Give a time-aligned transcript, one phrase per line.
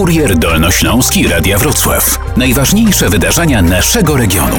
[0.00, 2.36] Kurier Dolnośląski Radia Wrocław.
[2.36, 4.56] Najważniejsze wydarzenia naszego regionu.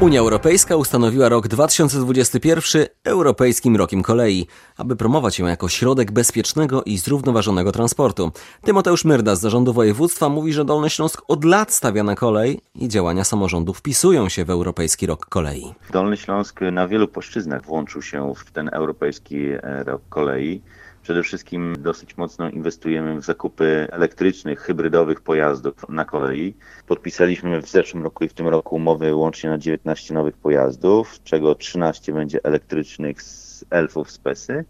[0.00, 6.98] Unia Europejska ustanowiła rok 2021 Europejskim Rokiem Kolei, aby promować ją jako środek bezpiecznego i
[6.98, 8.30] zrównoważonego transportu.
[8.64, 12.88] Tymoteusz Myrda z Zarządu Województwa mówi, że Dolny Śląsk od lat stawia na kolej i
[12.88, 15.74] działania samorządu wpisują się w Europejski Rok Kolei.
[15.90, 19.48] Dolny Śląsk na wielu płaszczyznach włączył się w ten Europejski
[19.84, 20.62] Rok Kolei.
[21.02, 26.54] Przede wszystkim dosyć mocno inwestujemy w zakupy elektrycznych, hybrydowych pojazdów na kolei.
[26.86, 31.22] Podpisaliśmy w zeszłym roku i w tym roku umowy łącznie na 19 nowych pojazdów, z
[31.22, 34.64] czego 13 będzie elektrycznych z Elfów z Pesy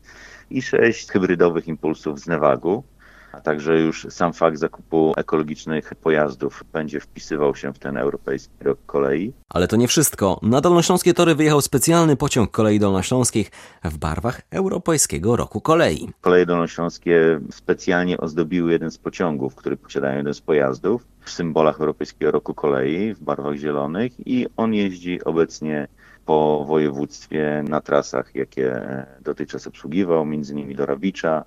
[0.50, 2.84] i 6 hybrydowych impulsów z Nevagu
[3.32, 8.78] a także już sam fakt zakupu ekologicznych pojazdów będzie wpisywał się w ten europejski rok
[8.86, 9.32] kolei.
[9.48, 10.40] Ale to nie wszystko.
[10.42, 13.50] Na Dolnośląskie Tory wyjechał specjalny pociąg kolei dolnośląskich
[13.84, 16.08] w barwach Europejskiego Roku Kolei.
[16.20, 22.30] Koleje dolnośląskie specjalnie ozdobiły jeden z pociągów, który posiadają jeden z pojazdów w symbolach Europejskiego
[22.30, 25.88] Roku Kolei w barwach zielonych i on jeździ obecnie
[26.26, 28.80] po województwie na trasach, jakie
[29.20, 31.44] dotychczas obsługiwał, między innymi do Rawicza,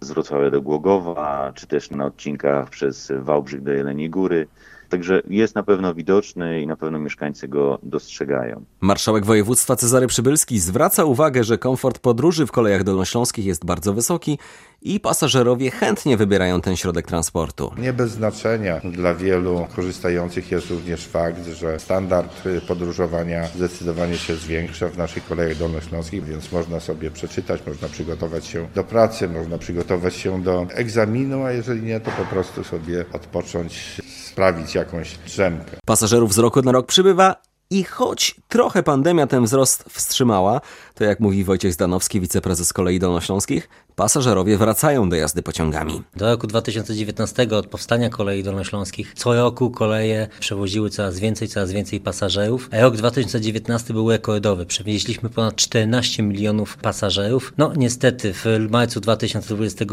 [0.00, 4.48] z Wrocławia do Głogowa, czy też na odcinkach przez Wałbrzych do Jeleniej Góry.
[4.88, 8.64] Także jest na pewno widoczny i na pewno mieszkańcy go dostrzegają.
[8.80, 14.38] Marszałek województwa Cezary Przybylski zwraca uwagę, że komfort podróży w kolejach dolnośląskich jest bardzo wysoki
[14.82, 17.72] i pasażerowie chętnie wybierają ten środek transportu.
[17.78, 24.88] Nie bez znaczenia dla wielu korzystających jest również fakt, że standard podróżowania zdecydowanie się zwiększa
[24.88, 30.14] w naszych kolejach dolnośląskich, więc można sobie przeczytać, można przygotować się do pracy, można przygotować
[30.14, 34.00] się do egzaminu, a jeżeli nie, to po prostu sobie odpocząć
[34.38, 35.76] sprawić jakąś drzemkę.
[35.86, 37.36] Pasażerów z roku na rok przybywa
[37.70, 40.60] i choć trochę pandemia ten wzrost wstrzymała,
[40.94, 46.02] to jak mówi Wojciech Zdanowski, wiceprezes Kolei Dolnośląskich, pasażerowie wracają do jazdy pociągami.
[46.16, 52.00] Do roku 2019 od powstania Kolei Dolnośląskich co roku koleje przewoziły coraz więcej, coraz więcej
[52.00, 52.68] pasażerów.
[52.72, 54.66] A rok 2019 był rekordowy.
[54.66, 57.52] Przewieźliśmy ponad 14 milionów pasażerów.
[57.58, 59.84] No niestety w marcu 2020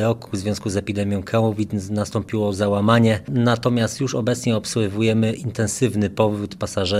[0.00, 3.20] roku w związku z epidemią COVID nastąpiło załamanie.
[3.28, 6.91] Natomiast już obecnie obserwujemy intensywny powrót pasażerów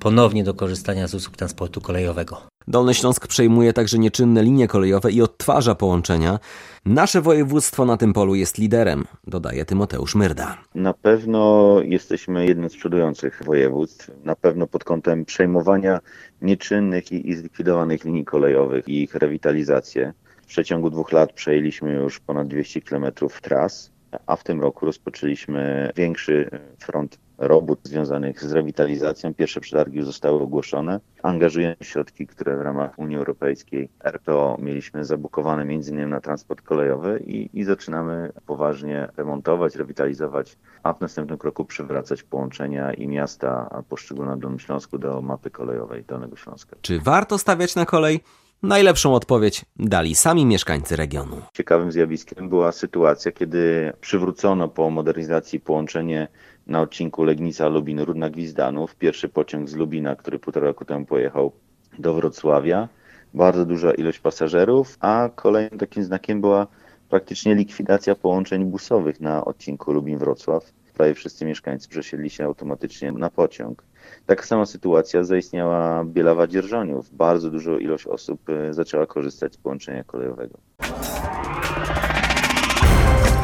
[0.00, 2.42] ponownie do korzystania z usług transportu kolejowego.
[2.68, 6.38] Dolny Śląsk przejmuje także nieczynne linie kolejowe i odtwarza połączenia.
[6.84, 10.58] Nasze województwo na tym polu jest liderem, dodaje Tymoteusz Myrda.
[10.74, 16.00] Na pewno jesteśmy jednym z przodujących województw, na pewno pod kątem przejmowania
[16.42, 20.12] nieczynnych i, i zlikwidowanych linii kolejowych i ich rewitalizację.
[20.42, 23.04] W przeciągu dwóch lat przejęliśmy już ponad 200 km
[23.42, 23.90] tras,
[24.26, 29.34] a w tym roku rozpoczęliśmy większy front robót związanych z rewitalizacją.
[29.34, 31.00] Pierwsze przetargi już zostały ogłoszone.
[31.22, 36.08] Angażujemy środki, które w ramach Unii Europejskiej RPO mieliśmy zabukowane m.in.
[36.08, 42.92] na transport kolejowy i, i zaczynamy poważnie remontować, rewitalizować, a w następnym kroku przywracać połączenia
[42.92, 46.76] i miasta poszczególne Dolnym Śląsku do mapy kolejowej Dolnego Śląska.
[46.82, 48.20] Czy warto stawiać na kolej?
[48.62, 51.36] Najlepszą odpowiedź dali sami mieszkańcy regionu.
[51.52, 56.28] Ciekawym zjawiskiem była sytuacja, kiedy przywrócono po modernizacji połączenie
[56.66, 58.96] na odcinku Legnica-Lubin Rudna Gwizdanów.
[58.96, 61.52] Pierwszy pociąg z Lubina, który półtora roku temu pojechał
[61.98, 62.88] do Wrocławia.
[63.34, 66.66] Bardzo duża ilość pasażerów, a kolejnym takim znakiem była
[67.08, 70.72] praktycznie likwidacja połączeń busowych na odcinku Lubin-Wrocław.
[71.00, 73.84] Prawie wszyscy mieszkańcy przesiedli się automatycznie na pociąg.
[74.26, 77.16] Taka sama sytuacja zaistniała Bielawa Dzierżoniów.
[77.16, 80.58] Bardzo duża ilość osób e, zaczęła korzystać z połączenia kolejowego.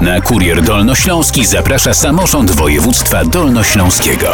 [0.01, 4.29] Na Kurier Dolnośląski zaprasza samorząd województwa dolnośląskiego.